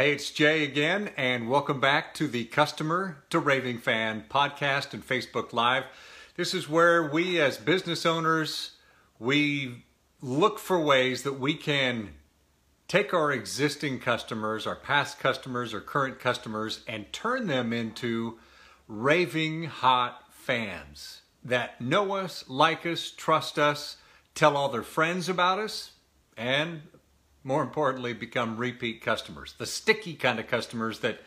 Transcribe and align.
Hey, 0.00 0.12
it's 0.12 0.30
Jay 0.30 0.64
again, 0.64 1.10
and 1.18 1.50
welcome 1.50 1.78
back 1.78 2.14
to 2.14 2.26
the 2.26 2.46
Customer 2.46 3.22
to 3.28 3.38
Raving 3.38 3.76
Fan 3.76 4.24
podcast 4.30 4.94
and 4.94 5.06
Facebook 5.06 5.52
Live. 5.52 5.84
This 6.36 6.54
is 6.54 6.70
where 6.70 7.06
we, 7.06 7.38
as 7.38 7.58
business 7.58 8.06
owners, 8.06 8.76
we 9.18 9.84
look 10.22 10.58
for 10.58 10.80
ways 10.80 11.22
that 11.24 11.38
we 11.38 11.52
can 11.52 12.14
take 12.88 13.12
our 13.12 13.30
existing 13.30 13.98
customers, 13.98 14.66
our 14.66 14.74
past 14.74 15.18
customers, 15.18 15.74
our 15.74 15.82
current 15.82 16.18
customers, 16.18 16.80
and 16.88 17.12
turn 17.12 17.46
them 17.46 17.70
into 17.70 18.38
raving 18.88 19.64
hot 19.64 20.24
fans 20.30 21.20
that 21.44 21.78
know 21.78 22.12
us, 22.12 22.46
like 22.48 22.86
us, 22.86 23.10
trust 23.10 23.58
us, 23.58 23.98
tell 24.34 24.56
all 24.56 24.70
their 24.70 24.82
friends 24.82 25.28
about 25.28 25.58
us, 25.58 25.90
and 26.38 26.80
more 27.44 27.62
importantly, 27.62 28.12
become 28.12 28.56
repeat 28.56 29.02
customers. 29.02 29.54
The 29.56 29.66
sticky 29.66 30.14
kind 30.14 30.38
of 30.38 30.46
customers 30.46 31.00
that, 31.00 31.20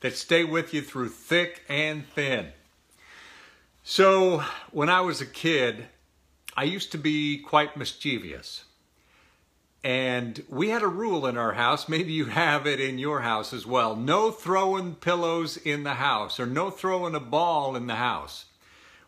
that 0.00 0.16
stay 0.16 0.44
with 0.44 0.72
you 0.72 0.82
through 0.82 1.10
thick 1.10 1.62
and 1.68 2.06
thin. 2.08 2.48
So, 3.82 4.44
when 4.70 4.88
I 4.88 5.00
was 5.00 5.20
a 5.20 5.26
kid, 5.26 5.86
I 6.56 6.64
used 6.64 6.92
to 6.92 6.98
be 6.98 7.38
quite 7.38 7.76
mischievous. 7.76 8.64
And 9.84 10.42
we 10.48 10.70
had 10.70 10.82
a 10.82 10.88
rule 10.88 11.26
in 11.26 11.36
our 11.36 11.52
house, 11.52 11.88
maybe 11.88 12.12
you 12.12 12.26
have 12.26 12.66
it 12.66 12.80
in 12.80 12.98
your 12.98 13.20
house 13.20 13.52
as 13.52 13.64
well 13.64 13.94
no 13.94 14.30
throwing 14.30 14.96
pillows 14.96 15.56
in 15.56 15.84
the 15.84 15.94
house 15.94 16.40
or 16.40 16.46
no 16.46 16.70
throwing 16.70 17.14
a 17.14 17.20
ball 17.20 17.76
in 17.76 17.86
the 17.86 17.94
house. 17.94 18.46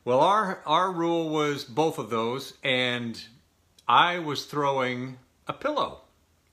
Well, 0.05 0.21
our, 0.21 0.63
our 0.65 0.91
rule 0.91 1.29
was 1.29 1.65
both 1.65 1.99
of 1.99 2.09
those, 2.09 2.55
and 2.65 3.23
I 3.87 4.19
was 4.19 4.47
throwing 4.47 5.19
a 5.47 5.53
pillow. 5.53 6.03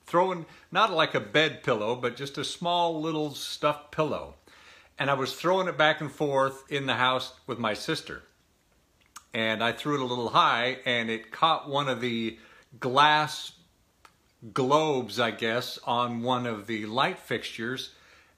Throwing, 0.08 0.46
not 0.72 0.94
like 0.94 1.14
a 1.16 1.20
bed 1.20 1.64
pillow, 1.64 1.94
but 1.94 2.16
just 2.16 2.38
a 2.38 2.46
small 2.46 3.02
little 3.02 3.36
stuffed 3.36 3.92
pillow. 3.92 4.36
And 4.98 5.12
I 5.12 5.16
was 5.16 5.34
throwing 5.34 5.68
it 5.68 5.78
back 5.78 6.00
and 6.00 6.10
forth 6.10 6.64
in 6.72 6.86
the 6.86 6.96
house 6.96 7.34
with 7.46 7.60
my 7.60 7.74
sister. 7.74 8.24
And 9.34 9.62
I 9.62 9.74
threw 9.74 9.96
it 9.96 10.02
a 10.02 10.06
little 10.06 10.30
high, 10.30 10.78
and 10.86 11.10
it 11.10 11.32
caught 11.32 11.70
one 11.70 11.90
of 11.90 12.00
the 12.00 12.40
glass 12.80 13.52
globes, 14.54 15.20
I 15.20 15.32
guess, 15.32 15.78
on 15.84 16.24
one 16.24 16.46
of 16.46 16.68
the 16.68 16.86
light 16.86 17.20
fixtures, 17.20 17.92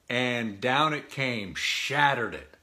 and 0.08 0.60
down 0.60 0.92
it 0.92 1.08
came, 1.08 1.54
shattered 1.54 2.34
it. 2.34 2.56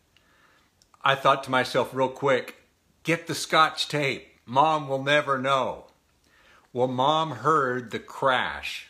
I 1.01 1.15
thought 1.15 1.45
to 1.45 1.51
myself 1.51 1.91
real 1.93 2.09
quick, 2.09 2.57
get 3.03 3.27
the 3.27 3.35
scotch 3.35 3.87
tape. 3.87 4.27
Mom 4.45 4.89
will 4.89 5.01
never 5.01 5.37
know. 5.37 5.85
Well, 6.73 6.89
mom 6.89 7.31
heard 7.31 7.91
the 7.91 7.99
crash 7.99 8.89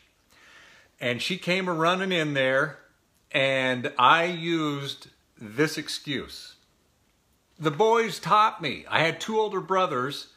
and 0.99 1.21
she 1.21 1.37
came 1.37 1.69
running 1.69 2.11
in 2.11 2.33
there 2.33 2.79
and 3.31 3.91
I 3.97 4.25
used 4.25 5.07
this 5.39 5.77
excuse. 5.77 6.55
The 7.59 7.71
boys 7.71 8.19
taught 8.19 8.61
me. 8.61 8.85
I 8.89 9.01
had 9.01 9.19
two 9.19 9.39
older 9.39 9.61
brothers 9.61 10.27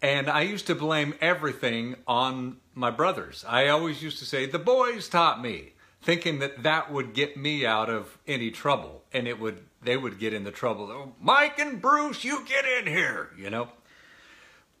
and 0.00 0.28
I 0.28 0.42
used 0.42 0.66
to 0.66 0.74
blame 0.74 1.14
everything 1.20 1.96
on 2.06 2.56
my 2.74 2.90
brothers. 2.90 3.44
I 3.48 3.68
always 3.68 4.02
used 4.02 4.18
to 4.18 4.24
say, 4.24 4.46
the 4.46 4.58
boys 4.58 5.08
taught 5.08 5.40
me, 5.40 5.74
thinking 6.02 6.40
that 6.40 6.64
that 6.64 6.90
would 6.90 7.14
get 7.14 7.36
me 7.36 7.64
out 7.64 7.88
of 7.88 8.18
any 8.26 8.50
trouble 8.50 9.04
and 9.12 9.28
it 9.28 9.38
would 9.38 9.58
they 9.84 9.96
would 9.96 10.18
get 10.18 10.32
in 10.32 10.44
the 10.44 10.52
trouble. 10.52 10.90
Oh, 10.90 11.12
Mike 11.20 11.58
and 11.58 11.82
Bruce, 11.82 12.22
you 12.22 12.44
get 12.46 12.64
in 12.64 12.86
here, 12.86 13.30
you 13.36 13.50
know. 13.50 13.68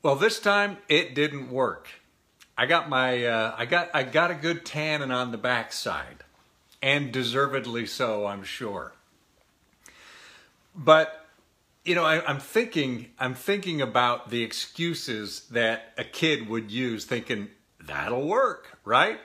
Well, 0.02 0.16
this 0.16 0.38
time 0.38 0.78
it 0.88 1.14
didn't 1.14 1.50
work. 1.50 1.88
I 2.62 2.66
got 2.66 2.88
my 2.88 3.24
uh, 3.24 3.56
I 3.58 3.66
got 3.66 3.90
I 3.92 4.04
got 4.04 4.30
a 4.30 4.36
good 4.36 4.64
tanning 4.64 5.10
on 5.10 5.32
the 5.32 5.36
backside, 5.36 6.22
and 6.80 7.10
deservedly 7.10 7.86
so, 7.86 8.24
I'm 8.24 8.44
sure. 8.44 8.92
But 10.72 11.26
you 11.84 11.96
know, 11.96 12.04
I, 12.04 12.24
I'm 12.24 12.38
thinking 12.38 13.10
I'm 13.18 13.34
thinking 13.34 13.80
about 13.80 14.30
the 14.30 14.44
excuses 14.44 15.40
that 15.50 15.92
a 15.98 16.04
kid 16.04 16.48
would 16.48 16.70
use, 16.70 17.04
thinking 17.04 17.48
that'll 17.80 18.28
work, 18.28 18.78
right? 18.84 19.18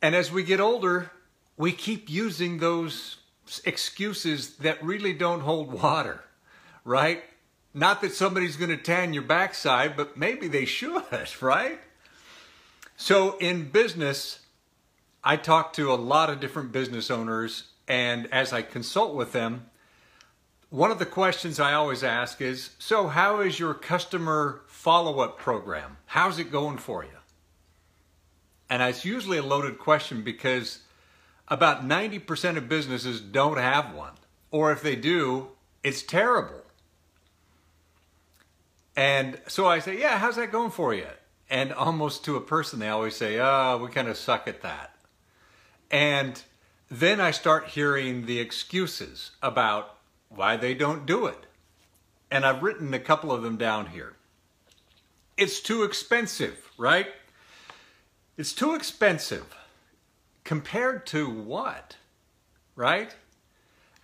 And 0.00 0.14
as 0.14 0.32
we 0.32 0.44
get 0.44 0.58
older, 0.58 1.10
we 1.58 1.72
keep 1.72 2.08
using 2.08 2.60
those 2.60 3.18
excuses 3.66 4.56
that 4.56 4.82
really 4.82 5.12
don't 5.12 5.40
hold 5.40 5.70
water, 5.70 6.24
right? 6.82 7.22
Not 7.74 8.00
that 8.02 8.12
somebody's 8.12 8.56
going 8.56 8.70
to 8.70 8.76
tan 8.76 9.14
your 9.14 9.22
backside, 9.22 9.96
but 9.96 10.16
maybe 10.16 10.48
they 10.48 10.64
should, 10.64 11.04
right? 11.40 11.78
So 12.96 13.36
in 13.38 13.70
business, 13.70 14.40
I 15.24 15.36
talk 15.36 15.72
to 15.74 15.92
a 15.92 15.94
lot 15.94 16.30
of 16.30 16.40
different 16.40 16.72
business 16.72 17.10
owners, 17.10 17.64
and 17.88 18.32
as 18.32 18.52
I 18.52 18.62
consult 18.62 19.14
with 19.14 19.32
them, 19.32 19.66
one 20.68 20.90
of 20.90 20.98
the 20.98 21.06
questions 21.06 21.60
I 21.60 21.74
always 21.74 22.02
ask 22.02 22.40
is 22.40 22.70
So, 22.78 23.08
how 23.08 23.40
is 23.40 23.58
your 23.58 23.74
customer 23.74 24.62
follow 24.66 25.20
up 25.20 25.38
program? 25.38 25.98
How's 26.06 26.38
it 26.38 26.50
going 26.50 26.78
for 26.78 27.04
you? 27.04 27.10
And 28.70 28.82
it's 28.82 29.04
usually 29.04 29.36
a 29.36 29.42
loaded 29.42 29.78
question 29.78 30.22
because 30.22 30.78
about 31.46 31.86
90% 31.86 32.56
of 32.56 32.70
businesses 32.70 33.20
don't 33.20 33.58
have 33.58 33.94
one. 33.94 34.14
Or 34.50 34.72
if 34.72 34.82
they 34.82 34.96
do, 34.96 35.48
it's 35.82 36.02
terrible. 36.02 36.62
And 38.96 39.40
so 39.46 39.66
I 39.66 39.78
say, 39.78 39.98
Yeah, 39.98 40.18
how's 40.18 40.36
that 40.36 40.52
going 40.52 40.70
for 40.70 40.94
you? 40.94 41.06
And 41.48 41.72
almost 41.72 42.24
to 42.24 42.36
a 42.36 42.40
person, 42.40 42.78
they 42.78 42.88
always 42.88 43.16
say, 43.16 43.38
Oh, 43.38 43.80
we 43.82 43.90
kind 43.90 44.08
of 44.08 44.16
suck 44.16 44.48
at 44.48 44.62
that. 44.62 44.94
And 45.90 46.42
then 46.90 47.20
I 47.20 47.30
start 47.30 47.68
hearing 47.68 48.26
the 48.26 48.38
excuses 48.38 49.32
about 49.42 49.96
why 50.28 50.56
they 50.56 50.74
don't 50.74 51.06
do 51.06 51.26
it. 51.26 51.46
And 52.30 52.46
I've 52.46 52.62
written 52.62 52.94
a 52.94 52.98
couple 52.98 53.32
of 53.32 53.42
them 53.42 53.56
down 53.56 53.86
here. 53.86 54.14
It's 55.36 55.60
too 55.60 55.82
expensive, 55.82 56.70
right? 56.78 57.06
It's 58.36 58.52
too 58.52 58.74
expensive. 58.74 59.54
Compared 60.44 61.06
to 61.06 61.28
what? 61.28 61.96
Right? 62.74 63.14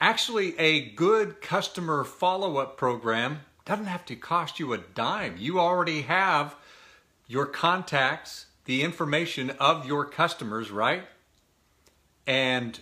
Actually, 0.00 0.58
a 0.58 0.90
good 0.90 1.40
customer 1.40 2.04
follow 2.04 2.58
up 2.58 2.76
program 2.76 3.40
doesn't 3.68 3.84
have 3.84 4.06
to 4.06 4.16
cost 4.16 4.58
you 4.58 4.72
a 4.72 4.78
dime. 4.78 5.36
You 5.38 5.60
already 5.60 6.00
have 6.02 6.56
your 7.26 7.44
contacts, 7.44 8.46
the 8.64 8.82
information 8.82 9.50
of 9.60 9.86
your 9.86 10.06
customers, 10.06 10.70
right? 10.70 11.04
And 12.26 12.80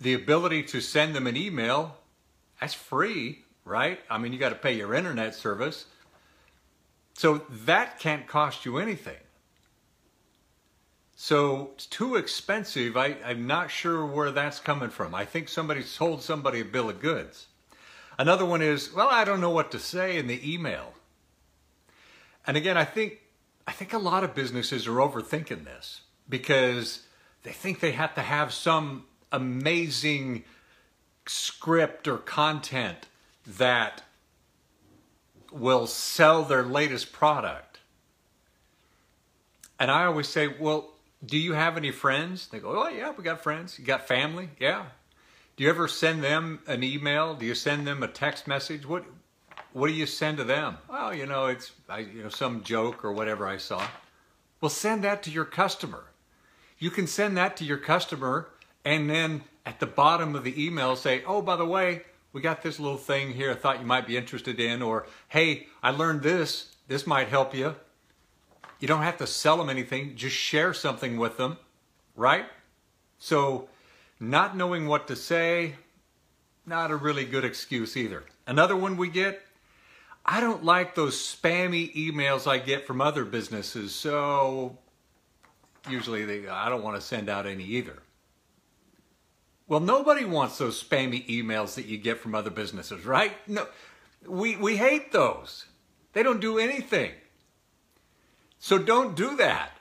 the 0.00 0.14
ability 0.14 0.62
to 0.64 0.80
send 0.80 1.16
them 1.16 1.26
an 1.26 1.36
email, 1.36 1.96
that's 2.60 2.74
free, 2.74 3.40
right? 3.64 3.98
I 4.08 4.18
mean, 4.18 4.32
you 4.32 4.38
got 4.38 4.50
to 4.50 4.54
pay 4.54 4.76
your 4.76 4.94
internet 4.94 5.34
service. 5.34 5.86
So 7.14 7.42
that 7.64 7.98
can't 7.98 8.28
cost 8.28 8.64
you 8.64 8.78
anything. 8.78 9.16
So 11.16 11.70
it's 11.74 11.86
too 11.86 12.14
expensive. 12.14 12.96
I, 12.96 13.16
I'm 13.24 13.48
not 13.48 13.70
sure 13.70 14.06
where 14.06 14.30
that's 14.30 14.60
coming 14.60 14.90
from. 14.90 15.12
I 15.12 15.24
think 15.24 15.48
somebody 15.48 15.82
sold 15.82 16.22
somebody 16.22 16.60
a 16.60 16.64
bill 16.64 16.90
of 16.90 17.00
goods. 17.00 17.46
Another 18.18 18.44
one 18.44 18.62
is, 18.62 18.92
well, 18.92 19.08
I 19.10 19.24
don't 19.24 19.40
know 19.40 19.50
what 19.50 19.70
to 19.72 19.78
say 19.78 20.16
in 20.16 20.26
the 20.26 20.52
email. 20.54 20.94
And 22.46 22.56
again, 22.56 22.76
I 22.76 22.84
think 22.84 23.20
I 23.66 23.72
think 23.72 23.92
a 23.92 23.98
lot 23.98 24.24
of 24.24 24.34
businesses 24.34 24.86
are 24.86 24.96
overthinking 24.96 25.64
this 25.64 26.02
because 26.28 27.06
they 27.42 27.52
think 27.52 27.80
they 27.80 27.92
have 27.92 28.14
to 28.14 28.22
have 28.22 28.52
some 28.52 29.06
amazing 29.32 30.44
script 31.26 32.06
or 32.06 32.18
content 32.18 33.06
that 33.46 34.02
will 35.50 35.86
sell 35.86 36.42
their 36.42 36.62
latest 36.62 37.12
product. 37.12 37.78
And 39.78 39.90
I 39.90 40.04
always 40.04 40.28
say, 40.28 40.48
well, 40.48 40.90
do 41.24 41.38
you 41.38 41.54
have 41.54 41.76
any 41.76 41.90
friends? 41.90 42.48
They 42.48 42.58
go, 42.58 42.84
oh, 42.84 42.88
yeah, 42.88 43.12
we 43.16 43.24
got 43.24 43.42
friends. 43.42 43.78
You 43.78 43.84
got 43.84 44.06
family? 44.06 44.50
Yeah. 44.58 44.86
Do 45.56 45.62
you 45.62 45.70
ever 45.70 45.86
send 45.86 46.24
them 46.24 46.60
an 46.66 46.82
email? 46.82 47.34
Do 47.34 47.46
you 47.46 47.54
send 47.54 47.86
them 47.86 48.02
a 48.02 48.08
text 48.08 48.48
message? 48.48 48.86
What 48.86 49.04
what 49.72 49.88
do 49.88 49.92
you 49.92 50.06
send 50.06 50.38
to 50.38 50.44
them? 50.44 50.78
Well, 50.88 51.14
you 51.14 51.26
know, 51.26 51.46
it's 51.46 51.72
I, 51.88 52.00
you 52.00 52.24
know 52.24 52.28
some 52.28 52.62
joke 52.62 53.04
or 53.04 53.12
whatever 53.12 53.46
I 53.46 53.58
saw. 53.58 53.86
Well, 54.60 54.68
send 54.68 55.04
that 55.04 55.22
to 55.24 55.30
your 55.30 55.44
customer. 55.44 56.04
You 56.78 56.90
can 56.90 57.06
send 57.06 57.36
that 57.36 57.56
to 57.58 57.64
your 57.64 57.78
customer 57.78 58.48
and 58.84 59.08
then 59.08 59.42
at 59.64 59.80
the 59.80 59.86
bottom 59.86 60.34
of 60.34 60.42
the 60.42 60.64
email 60.64 60.96
say, 60.96 61.22
"Oh, 61.24 61.40
by 61.40 61.54
the 61.56 61.64
way, 61.64 62.02
we 62.32 62.40
got 62.40 62.62
this 62.62 62.80
little 62.80 62.98
thing 62.98 63.32
here 63.32 63.52
I 63.52 63.54
thought 63.54 63.80
you 63.80 63.86
might 63.86 64.08
be 64.08 64.16
interested 64.16 64.58
in 64.58 64.82
or 64.82 65.06
hey, 65.28 65.68
I 65.82 65.90
learned 65.90 66.22
this. 66.22 66.74
This 66.88 67.06
might 67.06 67.28
help 67.28 67.54
you." 67.54 67.76
You 68.80 68.88
don't 68.88 69.02
have 69.02 69.18
to 69.18 69.26
sell 69.26 69.56
them 69.56 69.70
anything, 69.70 70.16
just 70.16 70.36
share 70.36 70.74
something 70.74 71.16
with 71.16 71.36
them, 71.36 71.58
right? 72.16 72.46
So, 73.18 73.68
not 74.30 74.56
knowing 74.56 74.86
what 74.86 75.08
to 75.08 75.16
say, 75.16 75.74
not 76.66 76.90
a 76.90 76.96
really 76.96 77.24
good 77.24 77.44
excuse 77.44 77.96
either. 77.96 78.24
Another 78.46 78.76
one 78.76 78.96
we 78.96 79.08
get, 79.08 79.42
I 80.24 80.40
don't 80.40 80.64
like 80.64 80.94
those 80.94 81.16
spammy 81.16 81.94
emails 81.94 82.46
I 82.46 82.58
get 82.58 82.86
from 82.86 83.00
other 83.00 83.24
businesses, 83.24 83.94
so 83.94 84.78
usually 85.88 86.24
they, 86.24 86.48
I 86.48 86.68
don't 86.68 86.82
want 86.82 86.96
to 86.96 87.02
send 87.02 87.28
out 87.28 87.46
any 87.46 87.64
either. 87.64 88.02
Well, 89.66 89.80
nobody 89.80 90.24
wants 90.24 90.58
those 90.58 90.82
spammy 90.82 91.26
emails 91.28 91.74
that 91.74 91.86
you 91.86 91.96
get 91.98 92.20
from 92.20 92.34
other 92.34 92.50
businesses, 92.50 93.04
right? 93.04 93.32
No, 93.48 93.66
we, 94.26 94.56
we 94.56 94.76
hate 94.76 95.12
those. 95.12 95.66
They 96.12 96.22
don't 96.22 96.40
do 96.40 96.58
anything. 96.58 97.12
So 98.58 98.78
don't 98.78 99.14
do 99.14 99.36
that. 99.36 99.73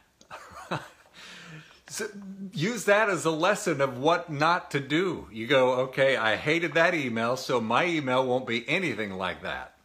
Use 2.53 2.85
that 2.85 3.09
as 3.09 3.25
a 3.25 3.31
lesson 3.31 3.81
of 3.81 3.97
what 3.97 4.31
not 4.31 4.71
to 4.71 4.79
do. 4.79 5.27
You 5.31 5.47
go, 5.47 5.73
okay, 5.73 6.15
I 6.17 6.35
hated 6.35 6.73
that 6.73 6.93
email, 6.93 7.35
so 7.37 7.59
my 7.59 7.85
email 7.85 8.25
won't 8.25 8.47
be 8.47 8.67
anything 8.69 9.13
like 9.13 9.41
that. 9.43 9.75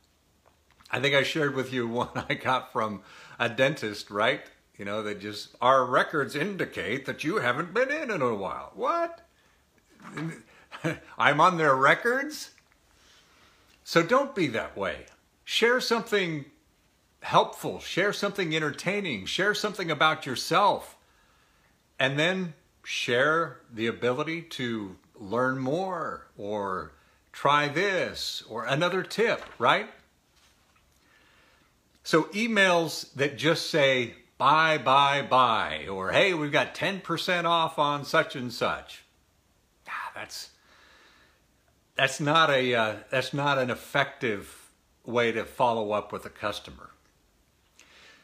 I 0.91 1.01
think 1.01 1.15
I 1.15 1.23
shared 1.23 1.55
with 1.55 1.73
you 1.73 1.87
one 1.89 2.11
I 2.29 2.35
got 2.35 2.73
from 2.73 3.03
a 3.39 3.49
dentist, 3.49 4.11
right? 4.11 4.43
You 4.77 4.85
know, 4.85 5.03
that 5.03 5.21
just, 5.21 5.57
our 5.61 5.85
records 5.85 6.37
indicate 6.37 7.07
that 7.07 7.25
you 7.25 7.39
haven't 7.39 7.75
been 7.75 7.91
in 7.91 8.11
in 8.11 8.23
a 8.23 8.35
while. 8.35 8.73
What? 8.75 9.27
I'm 11.19 11.41
on 11.41 11.59
their 11.59 11.75
records? 11.75 12.51
So 13.83 14.03
don't 14.03 14.35
be 14.35 14.47
that 14.49 14.77
way. 14.77 15.07
Share 15.45 15.81
something 15.81 16.45
helpful, 17.23 17.81
share 17.81 18.13
something 18.13 18.55
entertaining, 18.55 19.27
share 19.27 19.55
something 19.55 19.91
about 19.91 20.27
yourself, 20.27 20.98
and 21.99 22.19
then 22.19 22.55
share 22.85 23.61
the 23.73 23.87
ability 23.87 24.43
to 24.43 24.97
learn 25.15 25.59
more 25.59 26.27
or 26.37 26.93
try 27.33 27.69
this 27.69 28.43
or 28.49 28.65
another 28.65 29.03
tip, 29.03 29.43
right? 29.59 29.89
So 32.03 32.25
emails 32.25 33.13
that 33.15 33.37
just 33.37 33.71
say 33.71 34.15
buy, 34.39 34.79
buy, 34.79 35.23
buy, 35.23 35.87
or 35.89 36.13
hey, 36.13 36.33
we've 36.33 36.53
got 36.53 36.75
10% 36.75 37.45
off 37.45 37.79
on 37.79 38.05
such 38.05 38.35
and 38.35 38.53
such. 38.53 39.05
Ah, 39.89 40.13
that's 40.15 40.51
that's 41.97 42.21
not 42.21 42.49
a 42.49 42.75
uh, 42.75 42.95
that's 43.11 43.35
not 43.35 43.59
an 43.59 43.71
effective 43.71 44.71
way 45.05 45.33
to 45.33 45.45
follow 45.45 45.93
up 45.93 46.13
with 46.13 46.25
a 46.25 46.31
customer. 46.31 46.91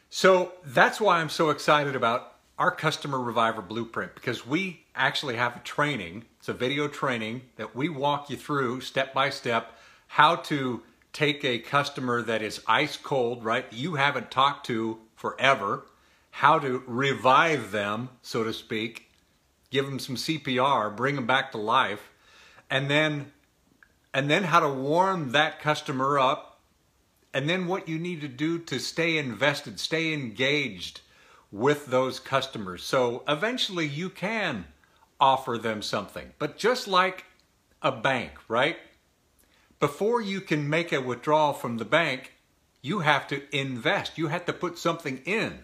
So 0.09 0.53
that's 0.63 1.01
why 1.01 1.19
I'm 1.19 1.29
so 1.29 1.49
excited 1.49 1.95
about 1.95 2.34
our 2.57 2.71
customer 2.71 3.19
reviver 3.19 3.61
blueprint 3.61 4.15
because 4.15 4.47
we 4.47 4.85
actually 4.95 5.35
have 5.35 5.57
a 5.57 5.59
training. 5.59 6.25
It's 6.39 6.47
a 6.49 6.53
video 6.53 6.87
training 6.87 7.41
that 7.57 7.75
we 7.75 7.89
walk 7.89 8.29
you 8.29 8.37
through 8.37 8.81
step 8.81 9.13
by 9.13 9.29
step 9.29 9.77
how 10.07 10.37
to 10.37 10.81
take 11.11 11.43
a 11.43 11.59
customer 11.59 12.21
that 12.21 12.41
is 12.41 12.61
ice 12.67 12.97
cold, 12.97 13.43
right? 13.43 13.65
You 13.71 13.95
haven't 13.95 14.31
talked 14.31 14.65
to 14.67 14.99
forever, 15.15 15.85
how 16.31 16.59
to 16.59 16.83
revive 16.85 17.71
them, 17.71 18.09
so 18.21 18.43
to 18.43 18.53
speak, 18.53 19.09
give 19.69 19.85
them 19.85 19.99
some 19.99 20.15
CPR, 20.15 20.95
bring 20.95 21.15
them 21.15 21.25
back 21.25 21.51
to 21.51 21.57
life, 21.57 22.11
and 22.69 22.89
then 22.89 23.31
and 24.13 24.29
then 24.29 24.43
how 24.43 24.61
to 24.61 24.69
warm 24.69 25.31
that 25.31 25.59
customer 25.59 26.17
up 26.17 26.61
and 27.33 27.49
then 27.49 27.67
what 27.67 27.89
you 27.89 27.99
need 27.99 28.21
to 28.21 28.29
do 28.29 28.57
to 28.59 28.79
stay 28.79 29.17
invested, 29.17 29.77
stay 29.77 30.13
engaged 30.13 31.01
with 31.55 31.85
those 31.85 32.19
customers. 32.19 32.83
So 32.83 33.23
eventually 33.27 33.87
you 33.87 34.09
can 34.09 34.65
offer 35.19 35.57
them 35.57 35.81
something. 35.81 36.33
But 36.37 36.57
just 36.57 36.87
like 36.87 37.25
a 37.81 37.91
bank, 37.91 38.31
right? 38.47 38.77
Before 39.79 40.19
you 40.19 40.41
can 40.41 40.69
make 40.69 40.91
a 40.91 40.99
withdrawal 40.99 41.53
from 41.53 41.77
the 41.77 41.85
bank, 41.85 42.33
you 42.81 42.99
have 42.99 43.27
to 43.27 43.41
invest. 43.55 44.17
You 44.17 44.27
have 44.27 44.45
to 44.45 44.53
put 44.53 44.77
something 44.77 45.21
in. 45.25 45.59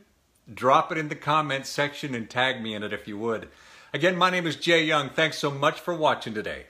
drop 0.54 0.92
it 0.92 0.98
in 0.98 1.08
the 1.08 1.16
comments 1.16 1.70
section 1.70 2.14
and 2.14 2.30
tag 2.30 2.62
me 2.62 2.74
in 2.74 2.84
it 2.84 2.92
if 2.92 3.08
you 3.08 3.18
would. 3.18 3.48
Again, 3.94 4.18
my 4.18 4.30
name 4.30 4.46
is 4.46 4.58
Jay 4.58 4.84
Young. 4.84 5.10
Thanks 5.10 5.38
so 5.38 5.52
much 5.52 5.80
for 5.80 5.94
watching 5.94 6.34
today. 6.34 6.66